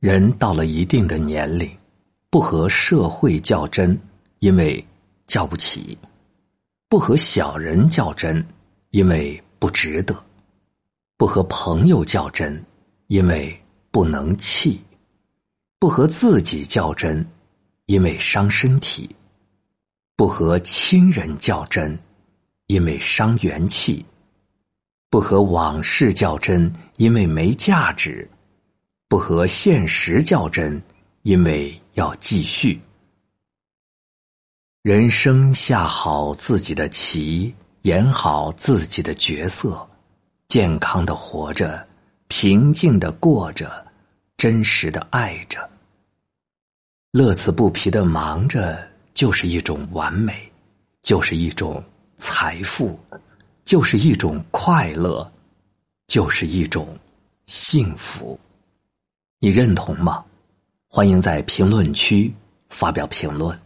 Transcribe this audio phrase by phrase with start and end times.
[0.00, 1.68] 人到了一定的年龄，
[2.30, 4.00] 不和社会较真，
[4.38, 4.84] 因为
[5.26, 5.98] 较不起；
[6.88, 8.46] 不和小人较真，
[8.90, 10.14] 因为不值得；
[11.16, 12.64] 不和朋友较真，
[13.08, 14.78] 因为不能气；
[15.80, 17.26] 不和自己较真，
[17.86, 19.08] 因为伤身体；
[20.14, 21.98] 不和亲人较真，
[22.68, 24.04] 因为伤元气；
[25.10, 28.30] 不和往事较真，因为没价值。
[29.08, 30.80] 不和现实较真，
[31.22, 32.78] 因为要继续。
[34.82, 39.88] 人生下好自己的棋，演好自己的角色，
[40.48, 41.86] 健康的活着，
[42.28, 43.86] 平静的过着，
[44.36, 45.66] 真实的爱着，
[47.10, 50.52] 乐此不疲的忙着，就是一种完美，
[51.02, 51.82] 就是一种
[52.18, 53.00] 财富，
[53.64, 55.32] 就是一种快乐，
[56.08, 56.94] 就是一种
[57.46, 58.38] 幸福。
[59.40, 60.24] 你认同吗？
[60.88, 62.32] 欢迎在评论区
[62.70, 63.56] 发表评论。